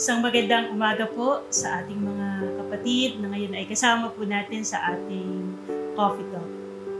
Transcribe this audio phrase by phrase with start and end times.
[0.00, 4.96] Isang magandang umaga po sa ating mga kapatid na ngayon ay kasama po natin sa
[4.96, 5.60] ating
[5.92, 6.50] coffee talk.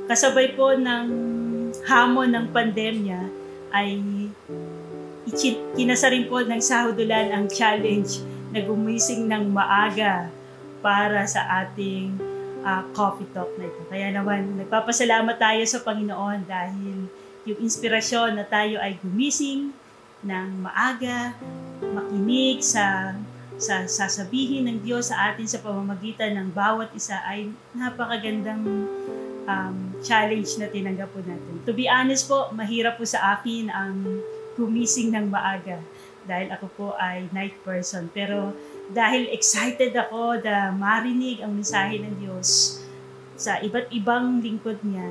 [0.04, 1.08] Kasabay po ng
[1.88, 3.24] hamon ng pandemya
[3.72, 4.04] ay
[5.72, 8.20] kinasa rin po ng sahudulan ang challenge
[8.52, 10.28] na gumising ng maaga
[10.84, 12.20] para sa ating
[12.60, 13.80] uh, coffee talk na ito.
[13.88, 17.08] Kaya naman, nagpapasalamat tayo sa Panginoon dahil
[17.48, 19.72] yung inspirasyon na tayo ay gumising
[20.20, 21.32] ng maaga,
[21.80, 23.16] makinig sa
[23.60, 28.64] sa sasabihin ng Diyos sa atin sa pamamagitan ng bawat isa ay napakagandang
[29.44, 31.60] um, challenge na tinanggap po natin.
[31.68, 34.24] To be honest po, mahirap po sa akin ang
[34.56, 35.76] gumising ng maaga
[36.24, 38.08] dahil ako po ay night person.
[38.16, 38.56] Pero
[38.88, 42.80] dahil excited ako na marinig ang mensahe ng Diyos
[43.40, 45.08] sa iba't ibang lingkod niya,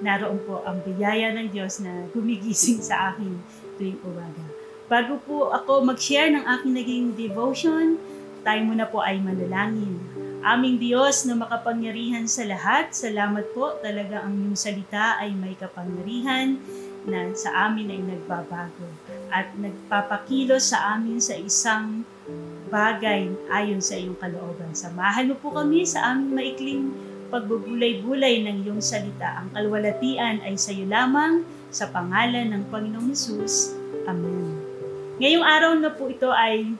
[0.00, 3.40] naroon po ang biyaya ng Diyos na gumigising sa akin
[3.76, 4.59] tuwing umaga.
[4.90, 7.94] Bago po ako mag-share ng aking naging devotion,
[8.42, 10.02] tayo muna po ay manalangin.
[10.42, 16.58] Aming Diyos na makapangyarihan sa lahat, salamat po talaga ang iyong salita ay may kapangyarihan
[17.06, 18.90] na sa amin ay nagbabago
[19.30, 22.02] at nagpapakilos sa amin sa isang
[22.66, 24.74] bagay ayon sa iyong kalooban.
[24.74, 26.84] Samahan mo po kami sa aming maikling
[27.30, 29.38] pagbubulay-bulay ng iyong salita.
[29.38, 33.78] Ang kalwalatian ay sa iyo lamang sa pangalan ng Panginoong Yesus.
[34.10, 34.59] Amen.
[35.20, 36.72] Ngayong araw na po ito ay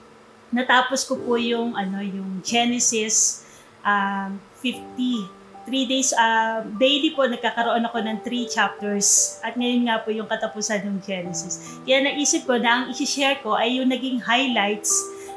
[0.48, 3.44] natapos ko po yung ano yung Genesis
[3.84, 4.32] uh,
[4.64, 5.38] 50
[5.68, 9.38] three days, uh, daily po nagkakaroon ako ng three chapters.
[9.44, 11.78] At ngayon nga po yung katapusan ng Genesis.
[11.84, 14.90] Kaya naisip ko na ang isi-share ko ay yung naging highlights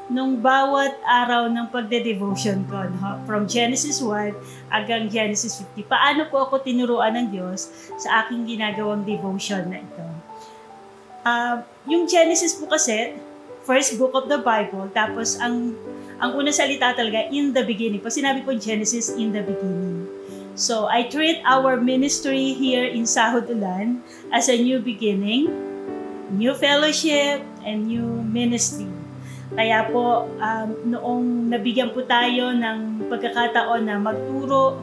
[0.07, 2.87] nung bawat araw ng pagde-devotion ko.
[2.97, 3.19] No?
[3.27, 5.91] From Genesis 1 hanggang Genesis 50.
[5.91, 10.12] Paano po ako tinuruan ng Diyos sa aking ginagawang devotion na ito.
[11.23, 13.15] Uh, yung Genesis po kasi,
[13.63, 15.71] first book of the Bible, tapos ang
[16.19, 17.99] ang unang salita talaga, in the beginning.
[17.99, 20.07] Pag sinabi po Genesis, in the beginning.
[20.53, 25.49] So, I treat our ministry here in Sahod Ulan as a new beginning,
[26.31, 28.87] new fellowship, and new ministry.
[29.53, 34.79] Kaya po, um, noong nabigyan po tayo ng pagkakataon na magturo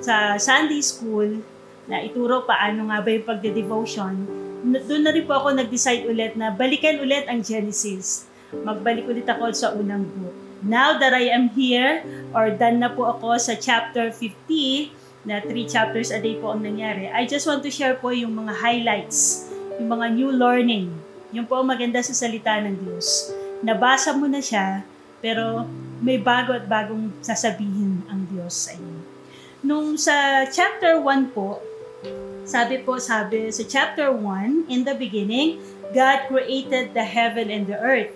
[0.00, 1.44] sa Sunday School,
[1.86, 4.14] na ituro paano nga ba yung pagde-devotion,
[4.62, 8.30] doon na rin po ako nag-decide ulit na balikan ulit ang Genesis.
[8.52, 10.34] Magbalik ulit ako sa unang book.
[10.62, 15.54] Now that I am here, or done na po ako sa chapter 50, na 3
[15.70, 19.50] chapters a day po ang nangyari, I just want to share po yung mga highlights,
[19.78, 20.90] yung mga new learning.
[21.32, 23.32] Yung po ang maganda sa salita ng Diyos.
[23.62, 24.84] Nabasa mo na siya,
[25.22, 25.64] pero
[26.02, 28.98] may bago at bagong sasabihin ang Diyos sa inyo.
[29.62, 31.62] Nung sa chapter 1 po,
[32.52, 35.56] sabi po, sabi sa chapter 1, in the beginning,
[35.96, 38.12] God created the heaven and the earth.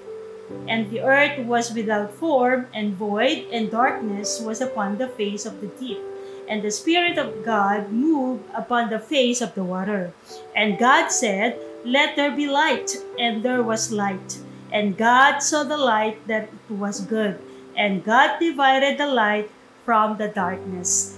[0.69, 5.65] And the earth was without form and void, and darkness was upon the face of
[5.65, 5.99] the deep.
[6.47, 10.13] And the Spirit of God moved upon the face of the water.
[10.55, 12.93] And God said, Let there be light.
[13.19, 14.39] And there was light.
[14.71, 17.41] And God saw the light that it was good.
[17.75, 19.51] And God divided the light
[19.83, 21.16] from the darkness.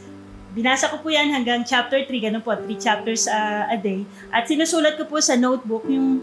[0.58, 4.02] Binasa ko po yan hanggang chapter 3, ganun po, 3 chapters uh, a day.
[4.34, 6.19] At sinusulat ko po sa notebook yung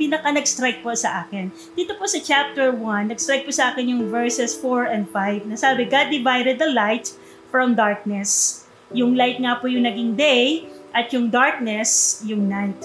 [0.00, 1.52] pinaka nag-strike po sa akin.
[1.76, 5.60] Dito po sa chapter 1, nag-strike po sa akin yung verses 4 and 5 na
[5.60, 7.12] sabi, God divided the light
[7.52, 8.64] from darkness.
[8.96, 10.64] Yung light nga po yung naging day
[10.96, 12.80] at yung darkness, yung night.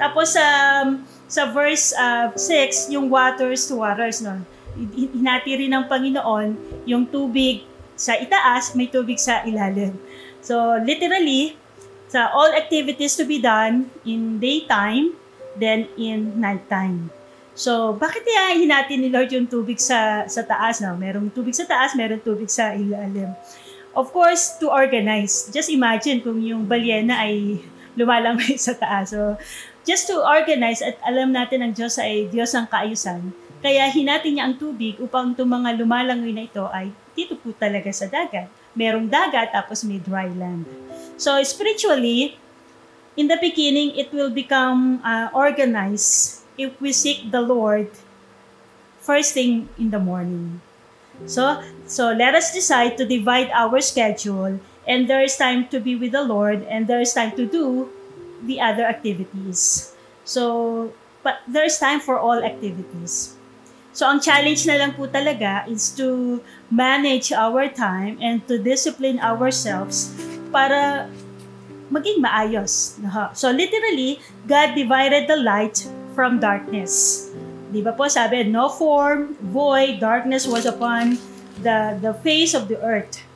[0.00, 4.40] Tapos um, sa verse uh, ah, 6, yung waters to waters, no?
[4.96, 6.56] hinati rin ng Panginoon
[6.88, 9.98] yung tubig sa itaas, may tubig sa ilalim.
[10.42, 11.58] So, literally,
[12.08, 15.12] sa all activities to be done in daytime,
[15.60, 17.12] then in nighttime.
[17.58, 20.78] So, bakit kaya hinati ni Lord yung tubig sa sa taas?
[20.78, 20.94] No?
[20.94, 23.34] Merong tubig sa taas, merong tubig sa ilalim.
[23.98, 25.50] Of course, to organize.
[25.50, 27.58] Just imagine kung yung balyena ay
[27.98, 29.10] lumalangoy sa taas.
[29.10, 29.34] So,
[29.82, 33.34] just to organize at alam natin ang Diyos ay Diyos ang kaayusan.
[33.58, 37.90] Kaya hinati niya ang tubig upang itong mga lumalangoy na ito ay dito po talaga
[37.90, 38.46] sa dagat
[38.78, 40.62] merong dagat, tapos may dry land.
[41.18, 42.38] So, spiritually,
[43.18, 47.90] in the beginning, it will become uh, organized if we seek the Lord
[49.02, 50.62] first thing in the morning.
[51.26, 55.96] So, so let us decide to divide our schedule and there is time to be
[55.96, 57.90] with the Lord and there is time to do
[58.44, 59.92] the other activities.
[60.24, 60.92] So,
[61.24, 63.37] but there is time for all activities.
[63.98, 66.38] So, ang challenge na lang po talaga is to
[66.70, 70.14] manage our time and to discipline ourselves
[70.54, 71.10] para
[71.90, 72.94] maging maayos.
[73.34, 75.82] So, literally, God divided the light
[76.14, 77.26] from darkness.
[77.74, 81.18] Di ba po sabi, no form, void, darkness was upon
[81.66, 83.26] the, the face of the earth.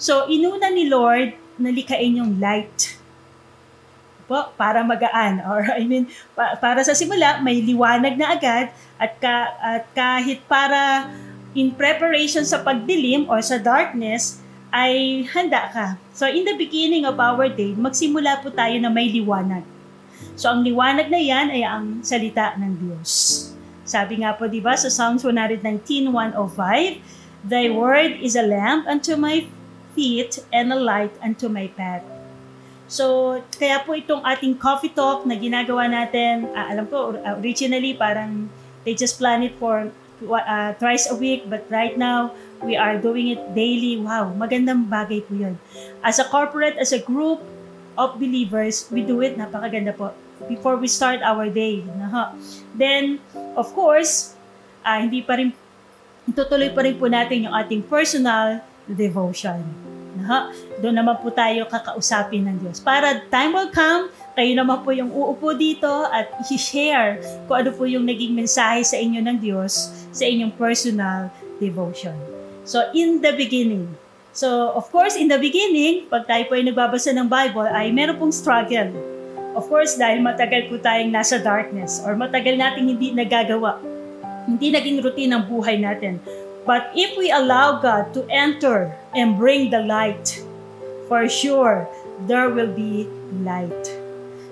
[0.00, 2.89] So, inuna ni Lord na likain yung light.
[4.30, 5.42] Po, para magaan.
[5.50, 6.06] Or, I mean,
[6.38, 11.10] pa, para sa simula, may liwanag na agad at, ka, at kahit para
[11.58, 14.38] in preparation sa pagdilim or sa darkness,
[14.70, 15.86] ay handa ka.
[16.14, 19.66] So, in the beginning of our day, magsimula po tayo na may liwanag.
[20.38, 23.10] So, ang liwanag na yan ay ang salita ng Diyos.
[23.82, 29.16] Sabi nga po, di ba, sa Psalms 119, 105, Thy word is a lamp unto
[29.16, 29.48] my
[29.96, 32.19] feet and a light unto my path.
[32.90, 38.50] So, kaya po itong ating coffee talk na ginagawa natin, uh, alam ko, originally parang
[38.82, 39.94] they just plan it for
[40.26, 42.34] uh, thrice a week, but right now,
[42.66, 43.94] we are doing it daily.
[43.94, 45.54] Wow, magandang bagay po yun.
[46.02, 47.38] As a corporate, as a group
[47.94, 49.38] of believers, we do it.
[49.38, 50.10] Napakaganda po
[50.50, 51.86] before we start our day.
[51.86, 52.34] Naha.
[52.74, 53.22] Then,
[53.54, 54.34] of course,
[54.82, 55.54] uh, hindi pa rin,
[56.26, 59.89] tutuloy pa rin po natin yung ating personal devotion.
[60.30, 60.54] Naha.
[60.78, 62.78] Doon naman po tayo kakausapin ng Diyos.
[62.78, 67.18] Para time will come, kayo naman po yung uupo dito at i-share
[67.50, 72.14] kung ano po yung naging mensahe sa inyo ng Diyos sa inyong personal devotion.
[72.62, 73.90] So, in the beginning,
[74.30, 78.14] So, of course, in the beginning, pag tayo po ay nagbabasa ng Bible, ay meron
[78.14, 78.94] pong struggle
[79.50, 83.82] Of course, dahil matagal po tayong nasa darkness or matagal nating hindi nagagawa,
[84.46, 86.22] hindi naging routine ang buhay natin.
[86.62, 90.42] But if we allow God to enter and bring the light,
[91.10, 91.88] for sure,
[92.26, 93.08] there will be
[93.42, 94.00] light.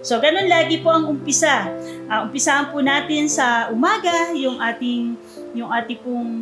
[0.02, 1.68] So, ganun lagi po ang umpisa.
[2.06, 5.18] Uh, umpisahan po natin sa umaga yung ating
[5.52, 6.32] yung ating pong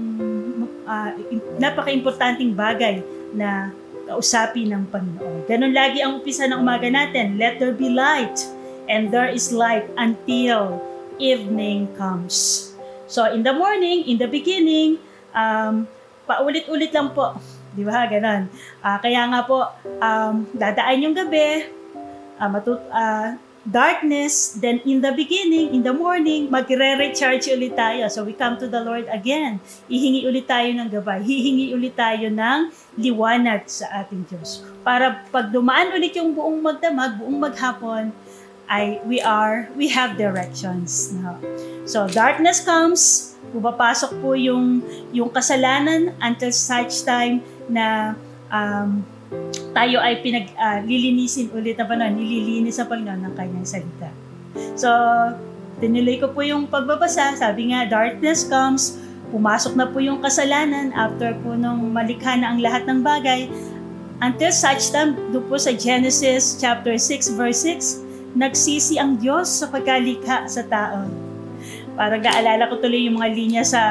[0.85, 1.11] uh,
[1.57, 3.01] napaka-importanting bagay
[3.33, 3.73] na
[4.07, 5.51] kausapin ng Panginoon.
[5.51, 7.41] Ganun lagi ang umpisa ng umaga natin.
[7.41, 8.39] Let there be light.
[8.87, 10.79] And there is light until
[11.19, 12.71] evening comes.
[13.11, 15.03] So, in the morning, in the beginning,
[15.35, 15.91] um,
[16.23, 17.35] paulit-ulit lang po.
[17.77, 18.09] Di ba?
[18.09, 18.49] Ganon.
[18.81, 19.69] Uh, kaya nga po,
[20.01, 21.69] um, dadaan yung gabi,
[22.41, 23.37] uh, matut uh,
[23.67, 28.07] darkness, then in the beginning, in the morning, magre-recharge ulit tayo.
[28.07, 29.59] So we come to the Lord again.
[29.91, 31.21] Ihingi ulit tayo ng gabay.
[31.27, 34.63] Hihingi ulit tayo ng liwanag sa ating Diyos.
[34.87, 38.15] Para pag dumaan ulit yung buong magdamag, buong maghapon,
[38.67, 41.15] ay we are, we have directions.
[41.19, 41.39] No?
[41.87, 48.15] So darkness comes, pumapasok po yung, yung kasalanan until such time na
[48.51, 49.03] um,
[49.75, 54.09] tayo ay pinag uh, lilinisin ulit na Panginoon, nililinis sa Panginoon ng kanyang salita.
[54.79, 54.89] So,
[55.83, 57.37] tinuloy ko po yung pagbabasa.
[57.37, 58.97] Sabi nga, darkness comes,
[59.35, 63.51] pumasok na po yung kasalanan after po nung malikha na ang lahat ng bagay.
[64.25, 69.69] Until such time, doon po sa Genesis chapter 6 verse 6, nagsisi ang Diyos sa
[69.69, 71.26] pagkalikha sa tao
[71.97, 73.83] Parang naalala ko tuloy yung mga linya sa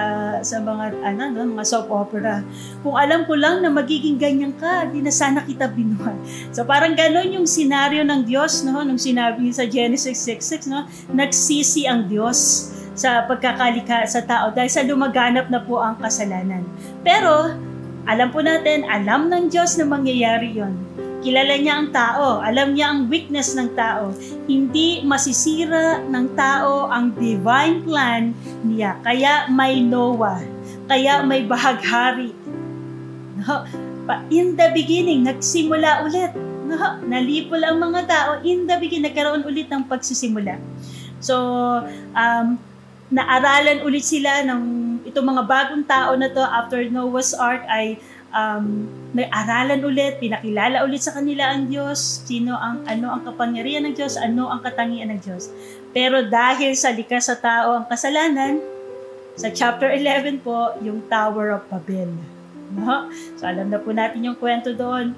[0.45, 2.45] sa mga ano no, mga soap opera.
[2.85, 6.13] Kung alam ko lang na magiging ganyan ka, di na sana kita binuhay.
[6.53, 11.89] So parang ganoon yung senaryo ng Diyos no nung sinabi sa Genesis 6:6 no, nagsisi
[11.89, 16.61] ang Diyos sa pagkakalika sa tao dahil sa lumaganap na po ang kasalanan.
[17.01, 17.57] Pero
[18.05, 20.84] alam po natin, alam ng Diyos na mangyayari yon
[21.25, 24.13] Kilala niya ang tao, alam niya ang weakness ng tao.
[24.45, 28.29] Hindi masisira ng tao ang divine plan
[28.61, 29.01] niya.
[29.01, 30.37] Kaya may Noah,
[30.85, 32.29] kaya may bahaghari.
[33.41, 33.65] No?
[34.29, 36.29] In the beginning, nagsimula ulit.
[36.69, 37.01] No?
[37.01, 38.31] Nalipol ang mga tao.
[38.45, 40.61] In the beginning, nagkaroon ulit ng pagsisimula.
[41.17, 41.41] So,
[42.13, 42.61] um,
[43.09, 44.61] naaralan ulit sila ng
[45.09, 47.97] itong mga bagong tao na to after Noah's Ark ay
[48.35, 53.95] um, nag-aralan ulit, pinakilala ulit sa kanila ang Diyos, sino ang ano ang kapangyarihan ng
[53.95, 55.49] Diyos, ano ang katangian ng Diyos.
[55.95, 58.59] Pero dahil sa likas sa tao ang kasalanan,
[59.39, 62.11] sa chapter 11 po, yung Tower of Babel.
[62.75, 63.07] No?
[63.39, 65.15] So alam na po natin yung kwento doon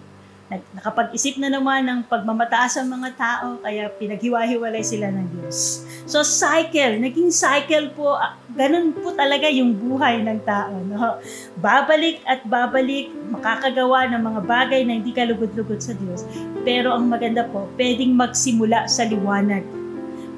[0.48, 5.84] nakapag-isip na naman ng pagmamataas ang mga tao, kaya pinaghiwa-hiwalay sila ng Diyos.
[6.08, 10.72] So, cycle, naging cycle po, ah, ganun po talaga yung buhay ng tao.
[10.88, 11.20] No?
[11.60, 16.24] Babalik at babalik, makakagawa ng mga bagay na hindi kalugod-lugod sa Diyos.
[16.64, 19.68] Pero ang maganda po, pwedeng magsimula sa liwanag.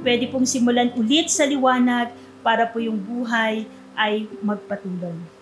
[0.01, 2.09] Pwede pong simulan ulit sa liwanag
[2.41, 5.38] para po yung buhay ay magpatuloy.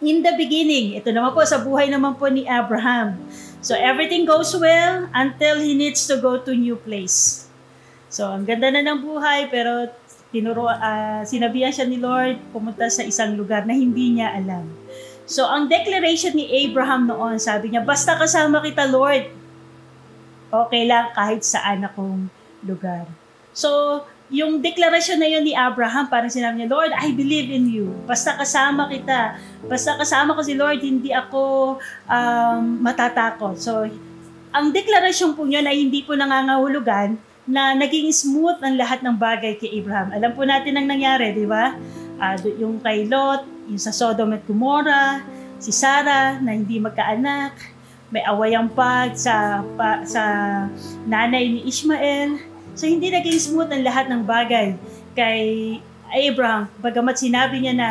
[0.00, 3.20] In the beginning, ito naman po sa buhay naman po ni Abraham
[3.60, 7.44] So everything goes well until he needs to go to new place.
[8.08, 9.92] So ang ganda na ng buhay pero
[10.32, 14.64] tinuro uh, sinabihan siya ni Lord pumunta sa isang lugar na hindi niya alam.
[15.28, 19.28] So ang declaration ni Abraham noon, sabi niya, basta kasama kita Lord,
[20.48, 22.32] okay lang kahit saan akong
[22.64, 23.04] lugar.
[23.52, 27.90] So yung deklarasyon na yun ni Abraham, parang sinabi niya, Lord, I believe in you.
[28.06, 29.36] Basta kasama kita.
[29.66, 33.58] Basta kasama ko si Lord, hindi ako um, matatakot.
[33.58, 33.90] So,
[34.54, 37.18] ang deklarasyon po niya na hindi po nangangahulugan
[37.50, 40.14] na naging smooth ang lahat ng bagay kay Abraham.
[40.14, 41.74] Alam po natin ang nangyari, di ba?
[42.22, 45.26] Uh, yung kay Lot, yung sa Sodom at Gomorrah,
[45.58, 47.58] si Sarah na hindi magkaanak,
[48.10, 50.22] may awayang pag sa, pa, sa
[51.06, 54.74] nanay ni Ishmael, So, hindi naging smooth ang lahat ng bagay
[55.14, 55.40] kay
[56.10, 56.66] Abraham.
[56.82, 57.88] Bagamat sinabi niya na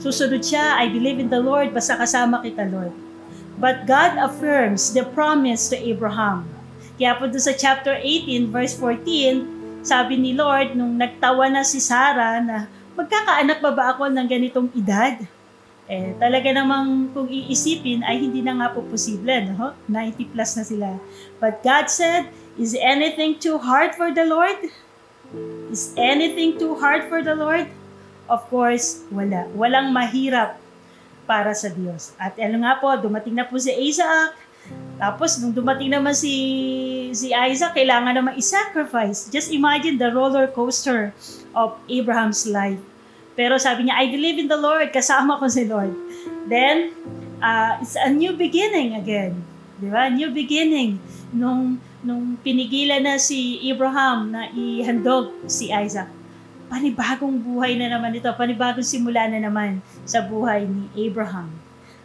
[0.00, 2.92] susunod siya, I believe in the Lord, basta kasama kita, Lord.
[3.60, 6.48] But God affirms the promise to Abraham.
[6.96, 11.82] Kaya po doon sa chapter 18, verse 14, sabi ni Lord, nung nagtawa na si
[11.82, 15.18] Sarah na magkakaanak ba ba ako ng ganitong edad?
[15.90, 19.74] Eh, talaga namang kung iisipin ay hindi na nga po posible, no?
[19.90, 20.88] 90 plus na sila.
[21.42, 24.60] But God said, Is anything too hard for the Lord?
[25.72, 27.64] Is anything too hard for the Lord?
[28.28, 29.48] Of course, wala.
[29.56, 30.60] Walang mahirap
[31.24, 32.12] para sa Diyos.
[32.20, 34.36] At ano nga po, dumating na po si Isaac.
[35.00, 39.32] Tapos, nung dumating naman si, si Isaac, kailangan naman i-sacrifice.
[39.32, 41.10] Just imagine the roller coaster
[41.56, 42.78] of Abraham's life.
[43.32, 44.92] Pero sabi niya, I believe in the Lord.
[44.92, 45.96] Kasama ko si Lord.
[46.46, 46.92] Then,
[47.40, 49.40] uh, it's a new beginning again.
[49.80, 50.12] Di ba?
[50.12, 51.00] New beginning.
[51.32, 56.10] Nung nung pinigilan na si Abraham na ihandog si Isaac,
[56.72, 61.52] panibagong buhay na naman ito, panibagong simula na naman sa buhay ni Abraham.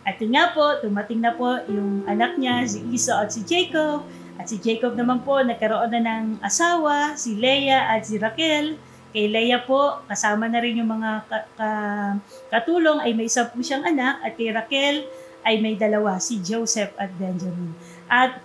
[0.07, 4.07] At yun nga po, dumating na po yung anak niya, si Esau at si Jacob.
[4.39, 8.79] At si Jacob naman po, nagkaroon na ng asawa, si Leah at si Raquel.
[9.11, 12.15] Kay Leah po, kasama na rin yung mga ka- ka-
[12.55, 14.23] katulong, ay may isa po siyang anak.
[14.23, 15.11] At kay Raquel,
[15.43, 17.75] ay may dalawa, si Joseph at Benjamin.
[18.07, 18.39] At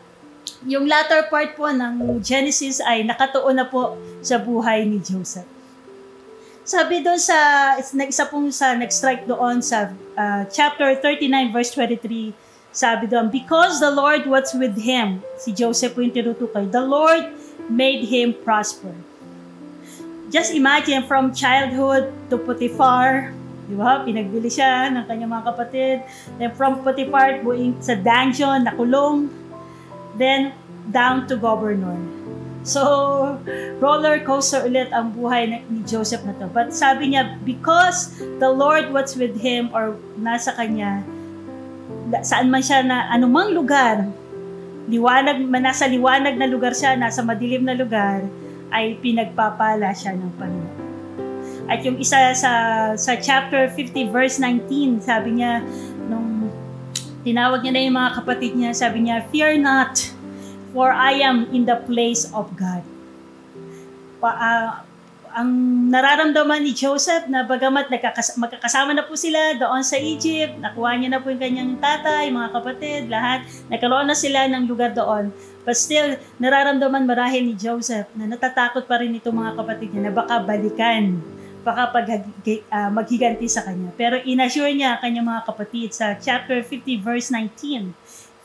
[0.66, 5.46] yung latter part po ng Genesis ay nakatuon na po sa buhay ni Joseph.
[6.62, 12.30] Sabi doon sa, isa pong sa nag-strike doon sa uh, chapter 39 verse 23,
[12.70, 17.34] sabi doon, Because the Lord was with him, si Joseph po yung tinutukoy, the Lord
[17.66, 18.94] made him prosper.
[20.30, 23.34] Just imagine from childhood to Potiphar,
[23.66, 24.00] di ba?
[24.06, 25.96] Pinagbili siya ng kanyang mga kapatid.
[26.38, 29.41] Then from Potiphar, buing sa dungeon, nakulong
[30.16, 30.52] then
[30.90, 31.96] down to governor.
[32.62, 32.82] So,
[33.82, 36.46] roller coaster ulit ang buhay ni Joseph na to.
[36.46, 41.02] But sabi niya, because the Lord was with him or nasa kanya,
[42.22, 44.06] saan man siya na anumang lugar,
[44.86, 48.22] liwanag, nasa liwanag na lugar siya, nasa madilim na lugar,
[48.70, 50.82] ay pinagpapala siya ng Panginoon.
[51.70, 52.52] At yung isa sa
[52.98, 55.62] sa chapter 50 verse 19, sabi niya
[57.22, 59.98] tinawag niya na yung mga kapatid niya, sabi niya, Fear not,
[60.74, 62.82] for I am in the place of God.
[64.18, 64.70] Pa, uh,
[65.32, 65.48] ang
[65.88, 71.16] nararamdaman ni Joseph na bagamat nagkakas- magkakasama na po sila doon sa Egypt, nakuha niya
[71.16, 75.32] na po yung kanyang tatay, mga kapatid, lahat, nagkaroon na sila ng lugar doon.
[75.64, 80.12] But still, nararamdaman marahil ni Joseph na natatakot pa rin itong mga kapatid niya na
[80.12, 81.22] baka balikan
[81.62, 83.94] baka pag, uh, maghiganti sa kanya.
[83.94, 87.94] Pero inassure niya kanyang mga kapatid sa chapter 50 verse 19,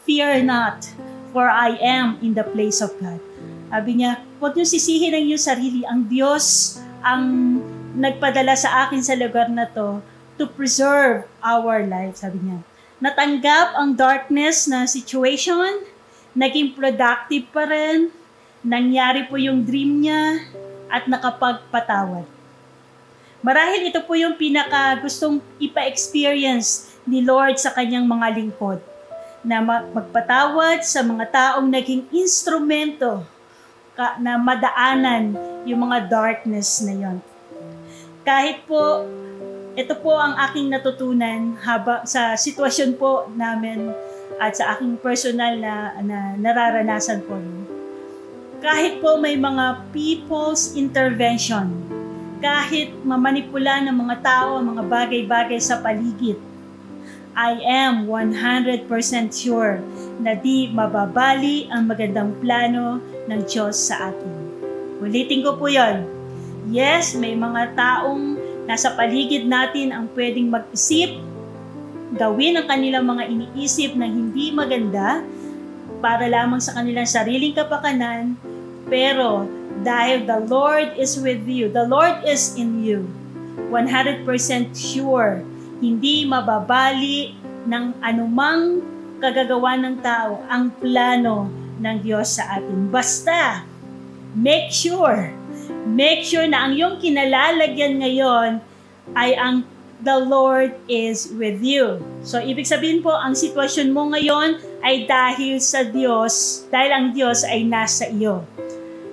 [0.07, 0.87] Fear not,
[1.35, 3.19] for I am in the place of God.
[3.67, 5.83] Sabi niya, huwag niyo sisihin ang iyong sarili.
[5.83, 7.59] Ang Diyos ang
[7.97, 9.99] nagpadala sa akin sa lugar na to
[10.37, 12.61] to preserve our life, sabi niya.
[13.01, 15.81] Natanggap ang darkness na situation,
[16.37, 18.13] naging productive pa rin,
[18.61, 20.45] nangyari po yung dream niya,
[20.87, 22.36] at nakapagpatawad.
[23.47, 28.83] Marahil ito po yung pinaka gustong ipa-experience ni Lord sa kanyang mga lingkod
[29.39, 33.23] na magpatawad sa mga taong naging instrumento
[34.19, 35.31] na madaanan
[35.63, 37.17] yung mga darkness na yon.
[38.27, 39.07] Kahit po,
[39.79, 43.95] ito po ang aking natutunan haba, sa sitwasyon po namin
[44.43, 47.39] at sa aking personal na, na nararanasan po.
[48.59, 51.87] Kahit po may mga people's intervention
[52.37, 56.37] kahit mamanipula ng mga tao ang mga bagay-bagay sa paligid.
[57.37, 58.89] I am 100%
[59.29, 59.77] sure
[60.17, 62.97] na di mababali ang magandang plano
[63.29, 64.33] ng Diyos sa atin.
[64.97, 66.01] Ulitin ko po yon.
[66.73, 71.21] Yes, may mga taong nasa paligid natin ang pwedeng mag-isip,
[72.17, 75.21] gawin ang kanilang mga iniisip na hindi maganda
[76.01, 78.33] para lamang sa kanilang sariling kapakanan,
[78.89, 79.45] pero
[79.81, 81.69] dahil the Lord is with you.
[81.69, 83.05] The Lord is in you.
[83.69, 84.23] 100%
[84.73, 85.41] sure.
[85.77, 88.81] Hindi mababali ng anumang
[89.21, 92.89] kagagawa ng tao ang plano ng Diyos sa atin.
[92.89, 93.65] Basta,
[94.33, 95.37] make sure
[95.87, 98.51] Make sure na ang iyong kinalalagyan ngayon
[99.15, 99.63] ay ang
[100.03, 102.03] the Lord is with you.
[102.21, 107.41] So, ibig sabihin po, ang sitwasyon mo ngayon ay dahil sa Diyos, dahil ang Diyos
[107.47, 108.45] ay nasa iyo.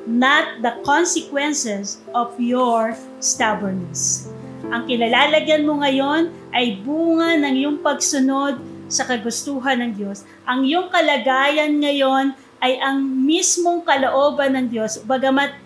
[0.04, 2.92] Not the consequences of your
[3.24, 4.28] stubbornness.
[4.68, 10.28] Ang kinalalagyan mo ngayon ay bunga ng iyong pagsunod sa kagustuhan ng Diyos.
[10.44, 15.00] Ang iyong kalagayan ngayon ay ang mismong kalooban ng Diyos.
[15.04, 15.56] Bagamat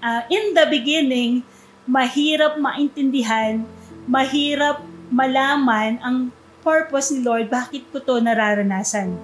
[0.00, 1.44] uh, in the beginning,
[1.84, 3.64] mahirap maintindihan
[4.06, 4.82] mahirap
[5.12, 6.16] malaman ang
[6.62, 9.18] purpose ni Lord, bakit ko to nararanasan.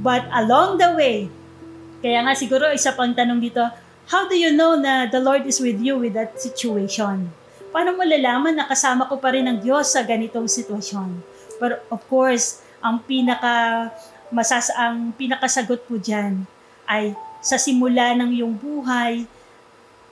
[0.00, 1.28] But along the way,
[2.00, 3.64] kaya nga siguro isa pang tanong dito,
[4.08, 7.28] how do you know na the Lord is with you with that situation?
[7.68, 11.20] Paano mo lalaman na kasama ko pa rin ang Diyos sa ganitong sitwasyon?
[11.60, 13.88] But of course, ang pinaka
[14.32, 16.48] masas ang pinakasagot po diyan
[16.88, 17.12] ay
[17.44, 19.28] sa simula ng iyong buhay,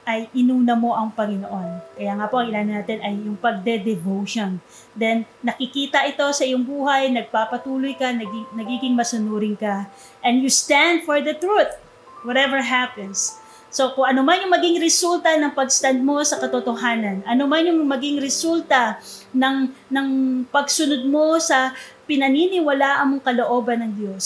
[0.06, 1.98] ay inuna mo ang Panginoon.
[1.98, 4.62] Kaya nga po, ang ilan natin ay yung pagde-devotion.
[4.94, 9.90] Then, nakikita ito sa iyong buhay, nagpapatuloy ka, naging, nagiging masunurin ka,
[10.22, 11.74] and you stand for the truth,
[12.22, 13.42] whatever happens.
[13.76, 17.85] So, kung ano man yung maging resulta ng pagstand mo sa katotohanan, ano man yung
[17.85, 18.97] maging resulta
[19.37, 20.09] ng, ng
[20.49, 21.76] pagsunod mo sa
[22.09, 24.25] pinaniniwalaan mong kalooban ng Diyos,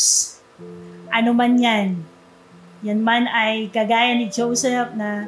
[1.10, 1.98] ano man yan,
[2.86, 5.26] yan man ay kagaya ni Joseph na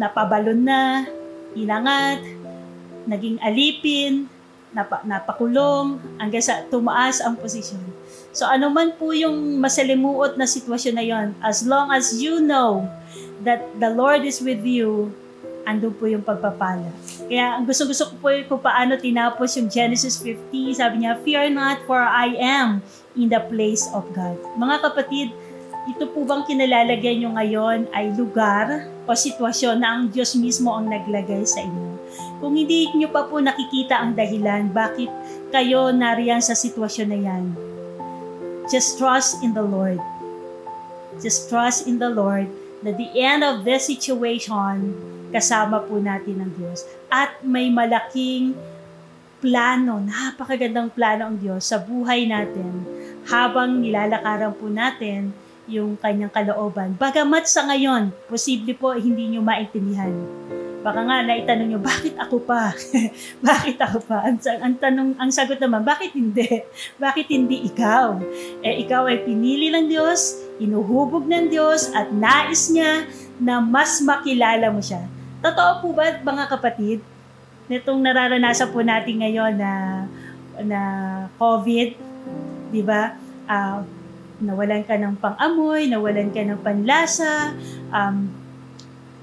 [0.00, 1.04] napabalon na,
[1.52, 2.24] inangat,
[3.04, 4.32] naging alipin,
[4.72, 7.84] napa, napakulong, hanggang sa tumaas ang posisyon.
[8.32, 12.88] So ano man po yung masalimuot na sitwasyon na yon, as long as you know
[13.44, 15.12] that the Lord is with you,
[15.68, 16.88] andun po yung pagpapala.
[17.28, 21.52] Kaya ang gusto-gusto ko po yung kung paano tinapos yung Genesis 50, sabi niya, Fear
[21.52, 22.80] not, for I am
[23.14, 24.40] in the place of God.
[24.56, 25.28] Mga kapatid,
[25.82, 30.86] ito po bang kinalalagay nyo ngayon ay lugar o sitwasyon na ang Diyos mismo ang
[30.86, 31.98] naglagay sa inyo?
[32.38, 35.10] Kung hindi nyo pa po nakikita ang dahilan bakit
[35.50, 37.44] kayo nariyan sa sitwasyon na yan,
[38.72, 40.00] just trust in the Lord.
[41.20, 42.48] Just trust in the Lord
[42.80, 44.96] na the end of this situation,
[45.28, 46.88] kasama po natin ang Diyos.
[47.12, 48.56] At may malaking
[49.44, 52.88] plano, napakagandang plano ang Diyos sa buhay natin
[53.28, 55.36] habang nilalakaran po natin
[55.68, 56.96] yung kanyang kalooban.
[56.96, 60.10] Bagamat sa ngayon, posible po hindi nyo maintindihan.
[60.82, 62.74] Baka nga naitanong nyo, bakit ako pa?
[63.46, 64.26] bakit ako pa?
[64.26, 66.66] Ang, ang tanong, ang sagot naman, bakit hindi?
[66.98, 68.18] bakit hindi ikaw?
[68.66, 73.06] Eh, ikaw ay pinili ng Diyos, inuhubog ng Diyos, at nais niya
[73.38, 75.06] na mas makilala mo siya.
[75.38, 76.98] Totoo po ba, mga kapatid,
[77.70, 79.72] nitong nararanasan po natin ngayon na
[80.66, 80.80] na
[81.38, 81.88] COVID,
[82.74, 83.14] di ba?
[83.46, 83.86] Uh,
[84.42, 87.54] nawalan ka ng pang-amoy, nawalan ka ng panlasa,
[87.94, 88.41] um,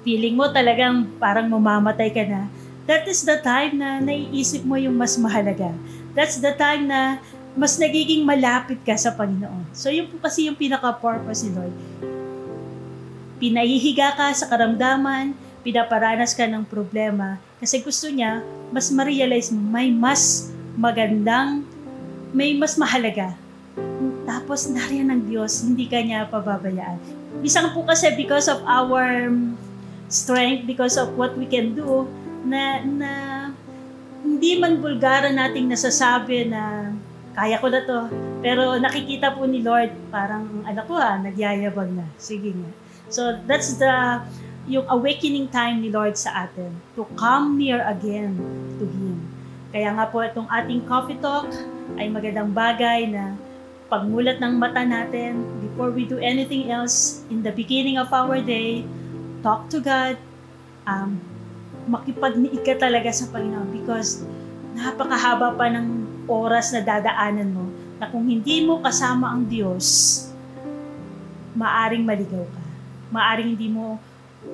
[0.10, 2.50] feeling mo talagang parang mamamatay ka na,
[2.90, 5.70] that is the time na naiisip mo yung mas mahalaga.
[6.18, 7.22] That's the time na
[7.54, 9.70] mas nagiging malapit ka sa Panginoon.
[9.70, 11.76] So yun po kasi yung pinaka-purpose ni Lord.
[13.38, 18.42] Pinahihiga ka sa karamdaman, pinaparanas ka ng problema, kasi gusto niya,
[18.74, 21.62] mas ma-realize mo, may mas magandang,
[22.34, 23.38] may mas mahalaga
[24.30, 27.02] tapos nariyan ng Diyos, hindi ka niya pababayaan.
[27.42, 29.30] Isang po kasi because of our
[30.10, 32.10] strength, because of what we can do,
[32.44, 33.12] na, na
[34.26, 36.92] hindi man bulgara nating nasasabi na
[37.38, 38.00] kaya ko na to.
[38.44, 42.04] Pero nakikita po ni Lord, parang anak ko ah, nagyayabag na.
[42.20, 42.70] Sige nga.
[43.08, 44.20] So that's the
[44.70, 48.38] yung awakening time ni Lord sa atin to come near again
[48.78, 49.18] to Him.
[49.74, 51.50] Kaya nga po itong ating coffee talk
[51.98, 53.34] ay magandang bagay na
[53.90, 58.86] pagmulat ng mata natin, before we do anything else, in the beginning of our day,
[59.40, 60.16] talk to God,
[60.84, 61.20] um,
[61.90, 64.24] makipagniig ka talaga sa Panginoon because
[64.78, 65.88] napakahaba pa ng
[66.30, 67.66] oras na dadaanan mo
[68.00, 70.24] na kung hindi mo kasama ang Diyos,
[71.58, 72.64] maaring maligaw ka.
[73.10, 73.98] Maaring hindi mo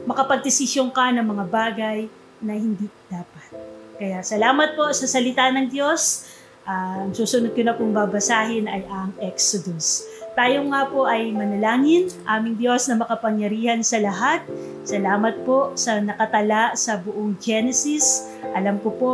[0.08, 2.00] makapagdesisyon ka ng mga bagay
[2.42, 3.50] na hindi dapat.
[3.96, 6.26] Kaya salamat po sa salita ng Diyos
[6.66, 10.02] ang uh, susunod ko na pong babasahin ay ang Exodus.
[10.36, 14.44] Tayo nga po ay manalangin, aming Diyos na makapangyarihan sa lahat.
[14.84, 18.28] Salamat po sa nakatala sa buong Genesis.
[18.52, 19.12] Alam ko po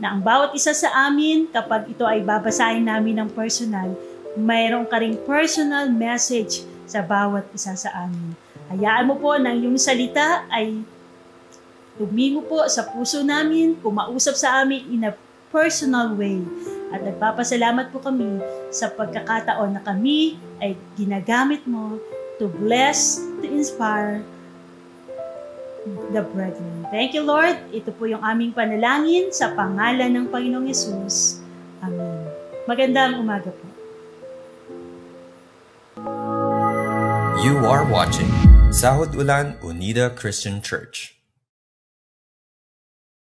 [0.00, 3.92] na ang bawat isa sa amin, kapag ito ay babasahin namin ng personal,
[4.32, 8.32] mayroon ka ring personal message sa bawat isa sa amin.
[8.72, 10.80] Hayaan mo po ng iyong salita ay
[12.00, 15.12] tumingo po sa puso namin, kumausap sa amin in a
[15.52, 16.40] personal way
[16.92, 21.98] at nagpapasalamat po kami sa pagkakataon na kami ay ginagamit mo
[22.38, 24.22] to bless, to inspire,
[26.14, 26.86] the brethren.
[26.94, 27.58] Thank you, Lord.
[27.74, 31.42] Ito po yung aming panalangin sa pangalan ng Panginoong Yesus.
[31.82, 32.30] Amen.
[32.70, 33.66] Magandang umaga po.
[37.42, 38.30] You are watching
[38.70, 41.21] Sahod Ulan Unida Christian Church.